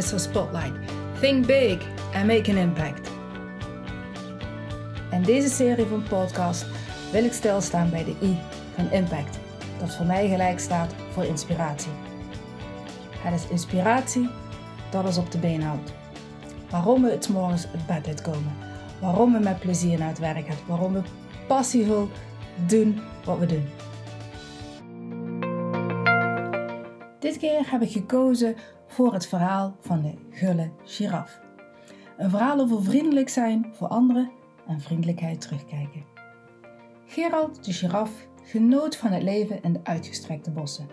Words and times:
Mr. 0.00 0.18
Spotlight. 0.18 0.72
Think 1.20 1.46
big 1.46 1.78
and 2.14 2.26
make 2.26 2.50
an 2.50 2.56
impact. 2.56 3.10
In 5.12 5.22
deze 5.22 5.48
serie 5.48 5.86
van 5.86 6.02
podcast 6.02 6.66
wil 7.12 7.24
ik 7.24 7.32
stilstaan 7.32 7.90
bij 7.90 8.04
de 8.04 8.14
I 8.22 8.38
van 8.74 8.90
impact, 8.90 9.38
dat 9.78 9.94
voor 9.94 10.06
mij 10.06 10.28
gelijk 10.28 10.58
staat 10.58 10.94
voor 11.12 11.24
inspiratie. 11.24 11.90
Het 13.10 13.40
is 13.40 13.48
inspiratie 13.48 14.28
dat 14.90 15.04
ons 15.04 15.18
op 15.18 15.30
de 15.30 15.38
been 15.38 15.62
houdt. 15.62 15.92
Waarom 16.70 17.02
we 17.02 17.10
het 17.10 17.28
morgens 17.28 17.62
het 17.62 17.86
bed 17.86 18.06
uitkomen. 18.06 18.56
Waarom 19.00 19.32
we 19.32 19.38
met 19.38 19.58
plezier 19.58 19.98
naar 19.98 20.08
het 20.08 20.18
werk 20.18 20.46
gaan. 20.46 20.56
Waarom 20.66 20.92
we 20.92 21.00
passievol 21.46 22.08
doen 22.66 23.00
wat 23.24 23.38
we 23.38 23.46
doen. 23.46 23.68
Dit 27.18 27.38
keer 27.38 27.70
heb 27.70 27.82
ik 27.82 27.90
gekozen 27.90 28.56
voor 28.90 29.12
het 29.12 29.26
verhaal 29.26 29.76
van 29.80 30.02
de 30.02 30.14
gulle 30.30 30.70
giraf. 30.84 31.40
Een 32.16 32.30
verhaal 32.30 32.60
over 32.60 32.82
vriendelijk 32.82 33.28
zijn 33.28 33.66
voor 33.72 33.88
anderen 33.88 34.30
en 34.66 34.80
vriendelijkheid 34.80 35.40
terugkijken. 35.40 36.04
Gerald 37.06 37.64
de 37.64 37.72
giraf 37.72 38.10
genoot 38.42 38.96
van 38.96 39.10
het 39.10 39.22
leven 39.22 39.62
in 39.62 39.72
de 39.72 39.80
uitgestrekte 39.82 40.50
bossen. 40.50 40.88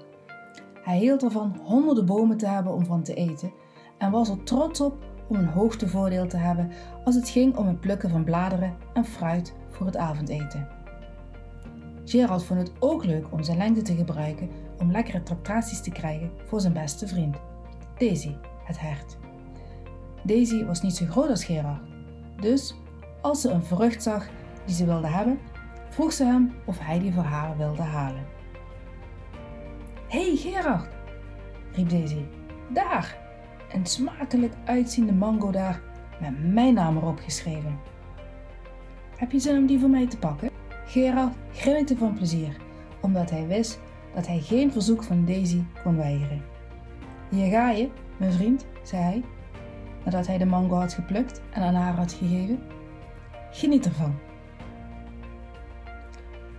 Hij 0.84 0.98
hield 0.98 1.24
ervan 1.24 1.60
honderden 1.64 2.06
bomen 2.06 2.38
te 2.38 2.48
hebben 2.48 2.74
om 2.74 2.86
van 2.86 3.04
te 3.04 3.14
eten 3.14 3.52
en 3.98 4.12
was 4.12 4.30
er 4.30 4.44
trots 4.44 4.82
op 4.82 5.06
om 5.28 5.36
een 5.36 5.48
hoogtevoordeel 5.48 6.28
te 6.28 6.38
hebben 6.38 6.72
als 7.04 7.16
het 7.16 7.30
ging 7.30 7.58
om 7.58 7.68
het 7.68 7.80
plukken 7.80 8.10
van 8.10 8.24
bladeren 8.24 8.76
en 8.94 9.06
fruit 9.06 9.54
voor 9.70 9.86
het 9.86 9.98
avondeten. 9.98 10.68
Gerald 12.06 12.44
vond 12.44 12.60
het 12.60 12.72
ook 12.80 13.06
leuk 13.06 13.32
om 13.32 13.44
zijn 13.44 13.58
lengte 13.58 13.82
te 13.82 13.96
gebruiken 13.96 14.50
om 14.80 14.92
lekkere 14.92 15.24
tractaties 15.24 15.82
te 15.82 15.92
krijgen 15.92 16.32
voor 16.46 16.62
zijn 16.62 16.74
beste 16.74 17.08
vriend, 17.08 17.38
Daisy, 17.98 18.36
het 18.64 18.80
hert. 18.80 19.18
Daisy 20.24 20.66
was 20.66 20.82
niet 20.82 20.96
zo 20.96 21.06
groot 21.06 21.30
als 21.30 21.46
Gerard, 21.46 21.82
dus 22.42 22.76
als 23.22 23.42
ze 23.42 23.50
een 23.50 23.64
vrucht 23.64 24.04
zag 24.04 24.28
die 24.66 24.76
ze 24.76 24.86
wilde 24.86 25.08
hebben, 25.08 25.40
vroeg 25.90 26.14
ze 26.14 26.24
hem 26.24 26.54
of 26.66 26.80
hij 26.80 27.00
die 27.00 27.14
voor 27.14 27.24
haar 27.24 27.58
wilde 27.58 27.82
halen. 27.82 28.26
Hé 30.08 30.28
hey 30.28 30.36
Gerard, 30.36 30.88
riep 31.74 31.90
Daisy, 31.90 32.26
daar, 32.74 33.18
een 33.72 33.86
smakelijk 33.86 34.54
uitziende 34.66 35.14
mango 35.14 35.52
daar 35.52 35.82
met 36.22 36.54
mijn 36.54 36.74
naam 36.74 36.98
erop 36.98 37.20
geschreven. 37.20 37.80
Heb 39.18 39.32
je 39.32 39.40
zin 39.40 39.58
om 39.58 39.66
die 39.66 39.80
voor 39.80 39.90
mij 39.90 40.08
te 40.08 40.18
pakken? 40.18 40.50
Gerard 40.86 41.34
grinnikte 41.52 41.98
van 41.98 42.14
plezier, 42.14 42.58
omdat 43.02 43.30
hij 43.30 43.48
wist 43.48 43.80
dat 44.16 44.28
hij 44.28 44.40
geen 44.40 44.72
verzoek 44.72 45.04
van 45.04 45.26
Daisy 45.26 45.64
kon 45.84 45.98
weigeren. 45.98 46.57
Hier 47.30 47.50
ga 47.50 47.70
je, 47.70 47.90
mijn 48.18 48.32
vriend, 48.32 48.66
zei 48.84 49.04
hij, 49.04 49.24
nadat 50.04 50.28
hij 50.28 50.38
de 50.38 50.46
mango 50.46 50.76
had 50.76 50.94
geplukt 50.94 51.42
en 51.50 51.62
aan 51.62 51.74
haar 51.74 51.96
had 51.96 52.14
gegeven. 52.14 52.60
Geniet 53.52 53.86
ervan. 53.86 54.16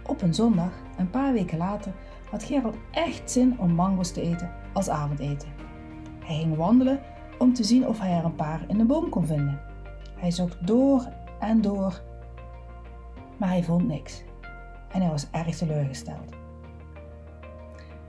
Op 0.07 0.23
een 0.23 0.35
zondag, 0.35 0.73
een 0.99 1.11
paar 1.11 1.33
weken 1.33 1.59
later, 1.59 1.93
had 2.31 2.43
Gerald 2.43 2.77
echt 2.91 3.31
zin 3.31 3.59
om 3.59 3.73
mango's 3.73 4.13
te 4.13 4.21
eten 4.21 4.51
als 4.73 4.89
avondeten. 4.89 5.49
Hij 6.25 6.37
ging 6.37 6.57
wandelen 6.57 7.01
om 7.39 7.55
te 7.55 7.65
zien 7.65 7.87
of 7.87 8.01
hij 8.01 8.19
er 8.19 8.25
een 8.25 8.35
paar 8.35 8.65
in 8.67 8.79
de 8.79 8.85
boom 8.85 9.09
kon 9.09 9.27
vinden. 9.27 9.61
Hij 10.17 10.31
zocht 10.31 10.67
door 10.67 11.09
en 11.41 11.61
door, 11.61 12.01
maar 13.37 13.49
hij 13.49 13.63
vond 13.63 13.87
niks. 13.87 14.23
En 14.93 15.01
hij 15.01 15.11
was 15.11 15.31
erg 15.31 15.57
teleurgesteld. 15.57 16.33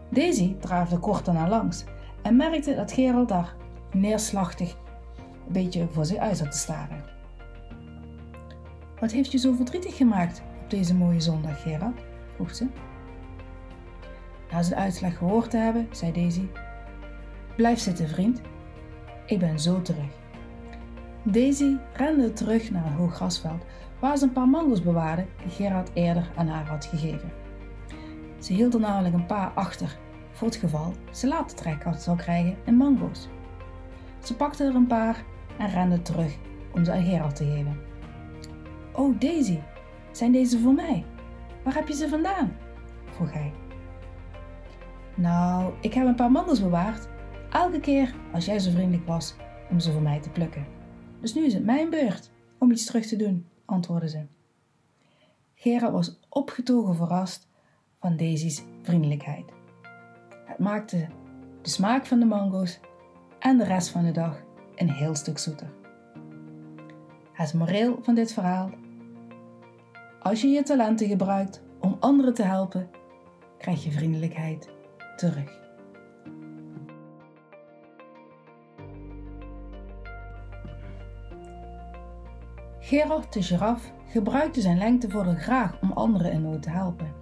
Daisy 0.09 0.55
draafde 0.57 0.97
kort 0.97 1.25
daarna 1.25 1.47
langs 1.47 1.85
en 2.21 2.35
merkte 2.35 2.75
dat 2.75 2.91
Gerald 2.91 3.29
daar 3.29 3.55
neerslachtig 3.91 4.75
een 5.47 5.53
beetje 5.53 5.87
voor 5.91 6.05
zich 6.05 6.17
uit 6.17 6.37
zat 6.37 6.51
te 6.51 6.57
staren. 6.57 7.03
Wat 8.99 9.11
heeft 9.11 9.31
je 9.31 9.37
zo 9.37 9.53
verdrietig 9.53 9.97
gemaakt 9.97 10.41
op 10.63 10.69
deze 10.69 10.95
mooie 10.95 11.19
zondag, 11.19 11.61
Gerald? 11.61 11.99
vroeg 12.35 12.55
ze. 12.55 12.67
Na 14.51 14.61
zijn 14.61 14.79
uitslag 14.79 15.17
gehoord 15.17 15.49
te 15.49 15.57
hebben, 15.57 15.87
zei 15.91 16.11
Daisy: 16.11 16.45
Blijf 17.55 17.79
zitten, 17.79 18.07
vriend. 18.07 18.41
Ik 19.25 19.39
ben 19.39 19.59
zo 19.59 19.81
terug. 19.81 20.17
Daisy 21.23 21.75
rende 21.93 22.33
terug 22.33 22.71
naar 22.71 22.85
een 22.85 22.93
hoog 22.93 23.15
grasveld 23.15 23.65
waar 23.99 24.17
ze 24.17 24.23
een 24.23 24.31
paar 24.31 24.47
mango's 24.47 24.81
bewaarde 24.81 25.25
die 25.43 25.51
Gerard 25.51 25.89
eerder 25.93 26.29
aan 26.35 26.47
haar 26.47 26.67
had 26.67 26.85
gegeven. 26.85 27.31
Ze 28.39 28.53
hield 28.53 28.73
er 28.73 28.79
namelijk 28.79 29.15
een 29.15 29.25
paar 29.25 29.51
achter 29.55 29.97
voor 30.39 30.47
het 30.47 30.57
geval 30.57 30.93
ze 31.11 31.27
later 31.27 31.57
trek 31.57 31.85
zou 31.97 32.17
krijgen 32.17 32.57
in 32.65 32.75
mango's. 32.75 33.27
Ze 34.23 34.35
pakte 34.35 34.63
er 34.63 34.75
een 34.75 34.87
paar 34.87 35.23
en 35.57 35.69
rende 35.69 36.01
terug 36.01 36.37
om 36.73 36.85
ze 36.85 36.91
aan 36.91 37.03
Gerard 37.03 37.35
te 37.35 37.45
geven. 37.45 37.79
Oh 38.93 39.19
Daisy, 39.19 39.59
zijn 40.11 40.31
deze 40.31 40.59
voor 40.59 40.73
mij? 40.73 41.05
Waar 41.63 41.73
heb 41.73 41.87
je 41.87 41.93
ze 41.93 42.09
vandaan? 42.09 42.55
vroeg 43.09 43.33
hij. 43.33 43.51
Nou, 45.15 45.73
ik 45.81 45.93
heb 45.93 46.07
een 46.07 46.15
paar 46.15 46.31
mango's 46.31 46.61
bewaard. 46.61 47.07
Elke 47.49 47.79
keer 47.79 48.15
als 48.33 48.45
jij 48.45 48.59
zo 48.59 48.71
vriendelijk 48.71 49.07
was 49.07 49.35
om 49.69 49.79
ze 49.79 49.91
voor 49.91 50.01
mij 50.01 50.19
te 50.19 50.29
plukken. 50.29 50.65
Dus 51.21 51.33
nu 51.33 51.45
is 51.45 51.53
het 51.53 51.65
mijn 51.65 51.89
beurt 51.89 52.31
om 52.57 52.71
iets 52.71 52.85
terug 52.85 53.05
te 53.05 53.15
doen, 53.15 53.45
antwoordde 53.65 54.09
ze. 54.09 54.25
Gerard 55.55 55.91
was 55.91 56.19
opgetogen 56.29 56.95
verrast 56.95 57.47
van 57.99 58.17
Daisy's 58.17 58.63
vriendelijkheid. 58.81 59.58
Maakte 60.59 61.07
de 61.61 61.69
smaak 61.69 62.05
van 62.05 62.19
de 62.19 62.25
mango's 62.25 62.79
en 63.39 63.57
de 63.57 63.63
rest 63.63 63.89
van 63.89 64.03
de 64.03 64.11
dag 64.11 64.43
een 64.75 64.89
heel 64.89 65.15
stuk 65.15 65.37
zoeter. 65.37 65.67
Het 67.33 67.53
moreel 67.53 67.99
van 68.01 68.15
dit 68.15 68.33
verhaal: 68.33 68.69
als 70.21 70.41
je 70.41 70.47
je 70.47 70.63
talenten 70.63 71.07
gebruikt 71.07 71.61
om 71.79 71.97
anderen 71.99 72.33
te 72.33 72.43
helpen, 72.43 72.89
krijg 73.57 73.83
je 73.83 73.91
vriendelijkheid 73.91 74.69
terug. 75.15 75.57
Gerard 82.79 83.33
de 83.33 83.43
giraf 83.43 83.93
gebruikte 84.07 84.61
zijn 84.61 84.77
lengte 84.77 85.09
voor 85.09 85.25
graag 85.25 85.81
om 85.81 85.91
anderen 85.91 86.31
in 86.31 86.41
nood 86.41 86.61
te 86.61 86.69
helpen. 86.69 87.13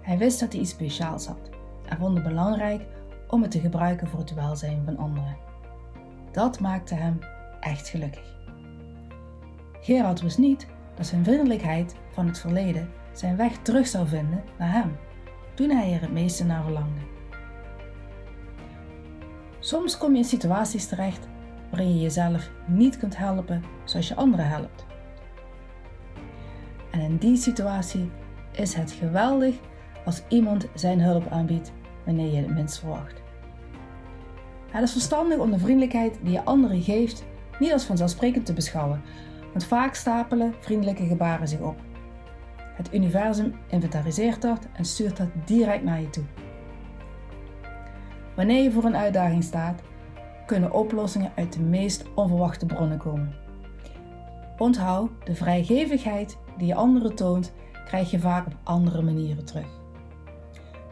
Hij 0.00 0.18
wist 0.18 0.40
dat 0.40 0.52
hij 0.52 0.60
iets 0.60 0.70
speciaals 0.70 1.26
had 1.26 1.59
en 1.90 2.14
het 2.14 2.22
belangrijk 2.22 2.86
om 3.28 3.42
het 3.42 3.50
te 3.50 3.60
gebruiken 3.60 4.08
voor 4.08 4.18
het 4.18 4.34
welzijn 4.34 4.82
van 4.84 4.96
anderen. 4.96 5.36
Dat 6.32 6.60
maakte 6.60 6.94
hem 6.94 7.18
echt 7.60 7.88
gelukkig. 7.88 8.38
Gerard 9.80 10.20
wist 10.20 10.38
niet 10.38 10.66
dat 10.94 11.06
zijn 11.06 11.24
vriendelijkheid 11.24 11.94
van 12.12 12.26
het 12.26 12.38
verleden 12.38 12.90
zijn 13.12 13.36
weg 13.36 13.58
terug 13.62 13.86
zou 13.86 14.08
vinden 14.08 14.42
naar 14.58 14.72
hem, 14.72 14.96
toen 15.54 15.70
hij 15.70 15.92
er 15.92 16.00
het 16.00 16.12
meeste 16.12 16.44
naar 16.44 16.62
verlangde. 16.62 17.00
Soms 19.58 19.98
kom 19.98 20.12
je 20.12 20.18
in 20.18 20.24
situaties 20.24 20.86
terecht 20.86 21.28
waarin 21.70 21.94
je 21.94 22.00
jezelf 22.00 22.50
niet 22.66 22.98
kunt 22.98 23.16
helpen 23.16 23.62
zoals 23.84 24.08
je 24.08 24.16
anderen 24.16 24.48
helpt. 24.48 24.86
En 26.90 27.00
in 27.00 27.16
die 27.16 27.36
situatie 27.36 28.10
is 28.52 28.74
het 28.74 28.92
geweldig 28.92 29.56
als 30.04 30.22
iemand 30.28 30.68
zijn 30.74 31.00
hulp 31.00 31.30
aanbiedt 31.30 31.72
wanneer 32.04 32.32
je 32.32 32.36
het 32.36 32.54
minst 32.54 32.78
verwacht. 32.78 33.22
Het 34.70 34.82
is 34.82 34.92
verstandig 34.92 35.38
om 35.38 35.50
de 35.50 35.58
vriendelijkheid 35.58 36.18
die 36.22 36.32
je 36.32 36.44
anderen 36.44 36.82
geeft 36.82 37.24
niet 37.58 37.72
als 37.72 37.84
vanzelfsprekend 37.84 38.46
te 38.46 38.52
beschouwen, 38.52 39.02
want 39.52 39.64
vaak 39.64 39.94
stapelen 39.94 40.54
vriendelijke 40.60 41.06
gebaren 41.06 41.48
zich 41.48 41.60
op. 41.60 41.76
Het 42.56 42.94
universum 42.94 43.54
inventariseert 43.68 44.42
dat 44.42 44.66
en 44.72 44.84
stuurt 44.84 45.16
dat 45.16 45.28
direct 45.44 45.84
naar 45.84 46.00
je 46.00 46.10
toe. 46.10 46.24
Wanneer 48.36 48.62
je 48.62 48.72
voor 48.72 48.84
een 48.84 48.96
uitdaging 48.96 49.44
staat, 49.44 49.82
kunnen 50.46 50.72
oplossingen 50.72 51.32
uit 51.34 51.52
de 51.52 51.60
meest 51.60 52.04
onverwachte 52.14 52.66
bronnen 52.66 52.98
komen. 52.98 53.34
Onthoud, 54.58 55.10
de 55.24 55.34
vrijgevigheid 55.34 56.38
die 56.56 56.66
je 56.66 56.74
anderen 56.74 57.14
toont, 57.14 57.52
krijg 57.84 58.10
je 58.10 58.18
vaak 58.18 58.46
op 58.46 58.56
andere 58.62 59.02
manieren 59.02 59.44
terug. 59.44 59.66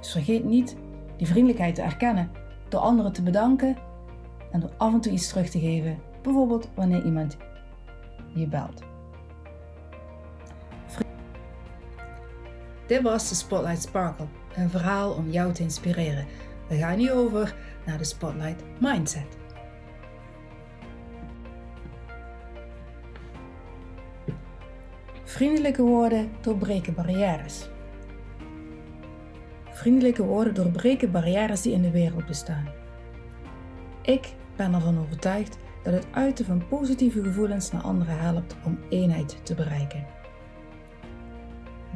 Dus 0.01 0.13
vergeet 0.13 0.45
niet 0.45 0.77
die 1.19 1.27
vriendelijkheid 1.27 1.75
te 1.75 1.83
erkennen 1.83 2.31
door 2.69 2.81
anderen 2.81 3.13
te 3.13 3.23
bedanken 3.23 3.77
en 4.53 4.61
door 4.61 4.73
af 4.77 4.93
en 4.93 5.01
toe 5.01 5.13
iets 5.13 5.29
terug 5.29 5.49
te 5.49 5.59
geven, 5.59 5.99
bijvoorbeeld 6.23 6.69
wanneer 6.75 7.05
iemand 7.05 7.37
je 8.35 8.47
belt. 8.47 8.83
Dit 12.87 13.03
was 13.03 13.29
de 13.29 13.35
Spotlight 13.35 13.83
Sparkle, 13.83 14.27
een 14.57 14.71
verhaal 14.71 15.13
om 15.13 15.31
jou 15.31 15.53
te 15.53 15.63
inspireren. 15.63 16.27
We 16.69 16.77
gaan 16.77 16.99
nu 16.99 17.13
over 17.13 17.55
naar 17.87 17.99
de 17.99 18.05
Spotlight 18.05 18.63
Mindset. 18.81 19.37
Vriendelijke 25.25 25.83
woorden 25.83 26.31
doorbreken 26.41 26.95
barrières. 26.95 27.69
Vriendelijke 29.79 30.25
woorden 30.25 30.55
doorbreken 30.55 31.11
barrières 31.11 31.63
die 31.63 31.73
in 31.73 31.83
de 31.83 31.91
wereld 31.91 32.27
bestaan. 32.27 32.69
Ik 34.03 34.35
ben 34.57 34.75
ervan 34.75 34.99
overtuigd 34.99 35.59
dat 35.83 35.93
het 35.93 36.07
uiten 36.11 36.45
van 36.45 36.69
positieve 36.69 37.23
gevoelens 37.23 37.73
naar 37.73 37.83
anderen 37.83 38.19
helpt 38.19 38.57
om 38.65 38.79
eenheid 38.89 39.41
te 39.43 39.55
bereiken. 39.55 40.07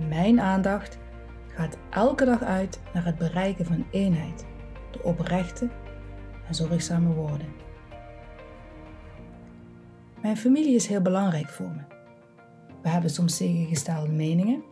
Mijn 0.08 0.40
aandacht 0.40 0.98
gaat 1.48 1.76
elke 1.90 2.24
dag 2.24 2.42
uit 2.42 2.80
naar 2.94 3.04
het 3.04 3.18
bereiken 3.18 3.64
van 3.64 3.86
eenheid, 3.90 4.46
de 4.90 5.02
oprechte 5.02 5.68
en 6.46 6.54
zorgzame 6.54 7.14
woorden. 7.14 7.48
Mijn 10.20 10.36
familie 10.36 10.74
is 10.74 10.86
heel 10.86 11.02
belangrijk 11.02 11.48
voor 11.48 11.70
me. 11.70 11.82
We 12.82 12.88
hebben 12.88 13.10
soms 13.10 13.36
tegengestelde 13.36 14.12
meningen, 14.12 14.62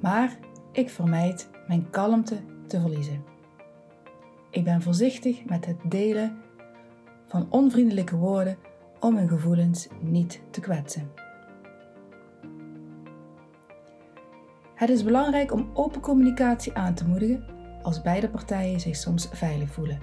maar 0.00 0.38
ik 0.80 0.90
vermijd 0.90 1.48
mijn 1.66 1.90
kalmte 1.90 2.36
te 2.66 2.80
verliezen. 2.80 3.24
Ik 4.50 4.64
ben 4.64 4.82
voorzichtig 4.82 5.44
met 5.44 5.66
het 5.66 5.76
delen 5.84 6.38
van 7.26 7.46
onvriendelijke 7.50 8.16
woorden 8.16 8.56
om 9.00 9.14
mijn 9.14 9.28
gevoelens 9.28 9.88
niet 10.00 10.40
te 10.50 10.60
kwetsen. 10.60 11.10
Het 14.74 14.88
is 14.88 15.04
belangrijk 15.04 15.52
om 15.52 15.70
open 15.74 16.00
communicatie 16.00 16.74
aan 16.74 16.94
te 16.94 17.06
moedigen 17.06 17.44
als 17.82 18.02
beide 18.02 18.28
partijen 18.28 18.80
zich 18.80 18.96
soms 18.96 19.28
veilig 19.32 19.70
voelen. 19.70 19.98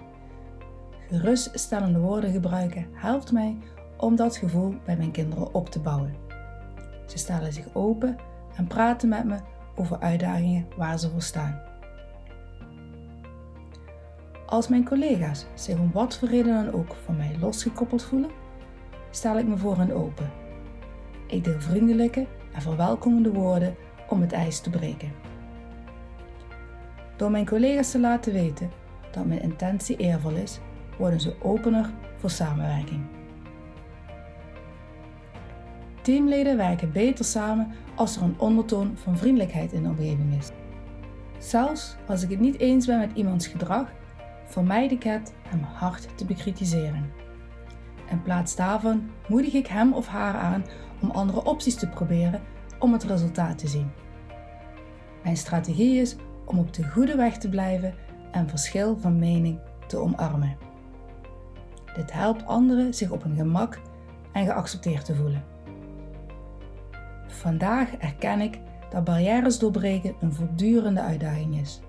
Geruststellende 1.09 1.99
woorden 1.99 2.31
gebruiken 2.31 2.87
helpt 2.91 3.31
mij 3.31 3.57
om 3.97 4.15
dat 4.15 4.37
gevoel 4.37 4.75
bij 4.85 4.97
mijn 4.97 5.11
kinderen 5.11 5.53
op 5.53 5.69
te 5.69 5.79
bouwen. 5.79 6.15
Ze 7.05 7.17
stellen 7.17 7.53
zich 7.53 7.75
open 7.75 8.17
en 8.55 8.67
praten 8.67 9.09
met 9.09 9.23
me 9.23 9.37
over 9.77 9.99
uitdagingen 9.99 10.67
waar 10.77 10.99
ze 10.99 11.09
voor 11.09 11.21
staan. 11.21 11.61
Als 14.45 14.67
mijn 14.67 14.85
collega's 14.85 15.45
zich 15.53 15.79
om 15.79 15.91
wat 15.91 16.17
voor 16.17 16.27
reden 16.27 16.65
dan 16.65 16.73
ook 16.73 16.95
van 17.05 17.17
mij 17.17 17.35
losgekoppeld 17.39 18.03
voelen, 18.03 18.29
stel 19.09 19.37
ik 19.37 19.47
me 19.47 19.57
voor 19.57 19.77
hen 19.77 19.91
open. 19.91 20.31
Ik 21.27 21.43
deel 21.43 21.61
vriendelijke 21.61 22.27
en 22.53 22.61
verwelkomende 22.61 23.31
woorden 23.31 23.75
om 24.09 24.21
het 24.21 24.31
ijs 24.31 24.59
te 24.59 24.69
breken. 24.69 25.11
Door 27.15 27.31
mijn 27.31 27.45
collega's 27.45 27.91
te 27.91 27.99
laten 27.99 28.33
weten 28.33 28.69
dat 29.11 29.25
mijn 29.25 29.41
intentie 29.41 29.97
eervol 29.97 30.35
is, 30.35 30.59
worden 30.97 31.19
ze 31.19 31.35
opener 31.41 31.89
voor 32.17 32.29
samenwerking. 32.29 33.01
Teamleden 36.07 36.57
werken 36.57 36.91
beter 36.91 37.25
samen 37.25 37.71
als 37.95 38.15
er 38.15 38.21
een 38.21 38.39
ondertoon 38.39 38.97
van 38.97 39.17
vriendelijkheid 39.17 39.73
in 39.73 39.83
de 39.83 39.89
omgeving 39.89 40.37
is. 40.37 40.49
Zelfs 41.37 41.95
als 42.07 42.23
ik 42.23 42.29
het 42.29 42.39
niet 42.39 42.59
eens 42.59 42.85
ben 42.85 42.99
met 42.99 43.11
iemands 43.13 43.47
gedrag, 43.47 43.91
vermijd 44.45 44.91
ik 44.91 45.03
het 45.03 45.33
hem 45.47 45.61
hard 45.63 46.17
te 46.17 46.25
bekritiseren. 46.25 47.11
In 48.09 48.21
plaats 48.21 48.55
daarvan 48.55 49.09
moedig 49.27 49.53
ik 49.53 49.67
hem 49.67 49.93
of 49.93 50.07
haar 50.07 50.33
aan 50.33 50.65
om 51.01 51.11
andere 51.11 51.43
opties 51.43 51.75
te 51.75 51.87
proberen 51.87 52.41
om 52.79 52.93
het 52.93 53.03
resultaat 53.03 53.57
te 53.57 53.67
zien. 53.67 53.91
Mijn 55.23 55.37
strategie 55.37 56.01
is 56.01 56.15
om 56.45 56.59
op 56.59 56.73
de 56.73 56.83
goede 56.83 57.15
weg 57.15 57.37
te 57.37 57.49
blijven 57.49 57.95
en 58.31 58.49
verschil 58.49 58.97
van 58.99 59.19
mening 59.19 59.59
te 59.87 59.97
omarmen. 59.97 60.57
Dit 61.95 62.13
helpt 62.13 62.45
anderen 62.45 62.93
zich 62.93 63.11
op 63.11 63.23
hun 63.23 63.35
gemak 63.35 63.79
en 64.31 64.45
geaccepteerd 64.45 65.05
te 65.05 65.15
voelen. 65.15 65.55
Vandaag 67.27 67.95
erken 67.95 68.41
ik 68.41 68.59
dat 68.89 69.03
barrières 69.03 69.59
doorbreken 69.59 70.15
een 70.19 70.33
voortdurende 70.33 71.01
uitdaging 71.01 71.59
is. 71.59 71.81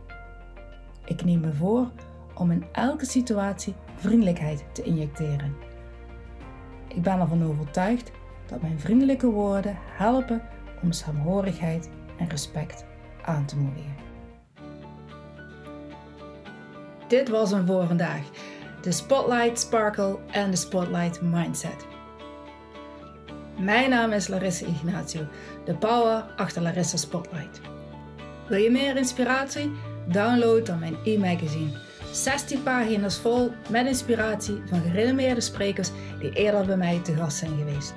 Ik 1.05 1.25
neem 1.25 1.40
me 1.40 1.52
voor 1.52 1.90
om 2.35 2.50
in 2.50 2.64
elke 2.73 3.06
situatie 3.06 3.75
vriendelijkheid 3.94 4.64
te 4.73 4.82
injecteren. 4.82 5.56
Ik 6.88 7.02
ben 7.02 7.20
ervan 7.20 7.44
overtuigd 7.44 8.11
dat 8.46 8.62
mijn 8.62 8.81
vriendelijke 8.81 9.31
woorden 9.31 9.76
helpen 9.79 10.43
om 10.82 10.93
saamhorigheid 10.93 11.91
en 12.19 12.29
respect 12.29 12.84
aan 13.25 13.44
te 13.44 13.56
moedigen. 13.56 13.94
Dit 17.08 17.29
was 17.29 17.50
hem 17.50 17.67
voor 17.67 17.87
vandaag. 17.87 18.23
De 18.82 18.93
Spotlight 18.93 19.61
Sparkle 19.61 20.19
en 20.31 20.50
de 20.50 20.56
Spotlight 20.56 21.23
Mindset. 21.23 21.87
Mijn 23.58 23.90
naam 23.90 24.12
is 24.12 24.28
Larissa 24.28 24.66
Ignatio, 24.66 25.20
de 25.64 25.75
power 25.75 26.25
achter 26.37 26.62
Larissa 26.62 26.96
Spotlight. 26.96 27.60
Wil 28.46 28.58
je 28.58 28.70
meer 28.70 28.96
inspiratie? 28.96 29.72
Download 30.06 30.66
dan 30.66 30.78
mijn 30.78 30.96
e-magazine. 31.05 31.70
16 32.12 32.62
pagina's 32.62 33.19
vol 33.19 33.52
met 33.70 33.87
inspiratie 33.87 34.62
van 34.69 34.81
gerenommeerde 34.81 35.40
sprekers 35.40 35.90
die 36.20 36.32
eerder 36.32 36.66
bij 36.66 36.76
mij 36.76 37.00
te 37.02 37.14
gast 37.14 37.37
zijn 37.37 37.56
geweest. 37.58 37.94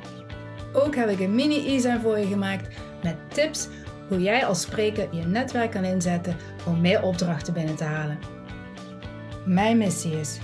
Ook 0.74 0.96
heb 0.96 1.10
ik 1.10 1.20
een 1.20 1.36
mini 1.36 1.76
e-zijn 1.76 2.02
voor 2.02 2.20
je 2.20 2.28
gemaakt 2.28 2.76
met 3.04 3.16
tips 3.28 3.68
hoe 4.08 4.22
jij 4.22 4.46
als 4.46 4.62
spreker 4.62 5.08
je 5.12 5.26
netwerk 5.26 5.72
kan 5.72 5.84
inzetten 5.84 6.36
om 6.66 6.82
meer 6.82 7.04
opdrachten 7.04 7.54
binnen 7.54 7.76
te 7.76 7.84
halen. 7.84 8.20
Mijn 9.46 9.78
missie 9.78 10.20
is 10.20 10.38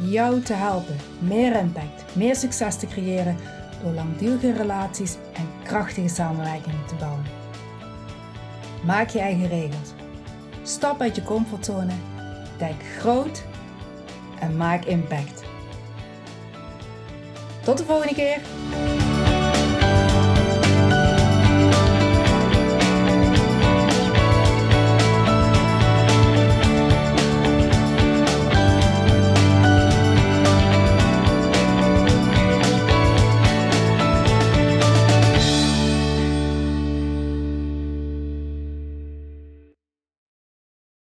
jou 0.00 0.40
te 0.40 0.52
helpen 0.52 0.96
meer 1.18 1.56
impact, 1.56 2.16
meer 2.16 2.36
succes 2.36 2.76
te 2.76 2.86
creëren 2.86 3.36
langdurige 3.92 4.52
relaties 4.52 5.16
en 5.32 5.48
krachtige 5.62 6.08
samenwerkingen 6.08 6.86
te 6.86 6.94
bouwen. 6.94 7.24
Maak 8.84 9.08
je 9.08 9.18
eigen 9.18 9.48
regels. 9.48 9.92
Stap 10.62 11.00
uit 11.00 11.16
je 11.16 11.22
comfortzone, 11.22 11.92
denk 12.58 12.82
groot 12.98 13.44
en 14.40 14.56
maak 14.56 14.84
impact. 14.84 15.42
Tot 17.64 17.78
de 17.78 17.84
volgende 17.84 18.14
keer! 18.14 18.40